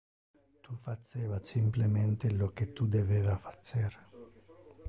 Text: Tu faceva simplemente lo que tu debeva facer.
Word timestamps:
Tu 0.63 0.75
faceva 0.85 1.37
simplemente 1.49 2.31
lo 2.39 2.49
que 2.55 2.65
tu 2.73 2.87
debeva 2.89 3.37
facer. 3.37 3.91